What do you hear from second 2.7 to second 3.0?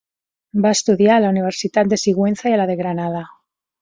de